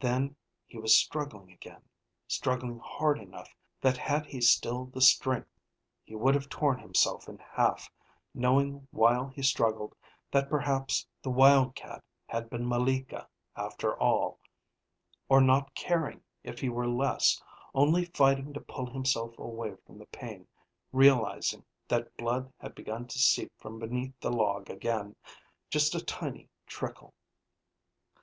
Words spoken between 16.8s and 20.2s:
less, only fighting to pull himself away from the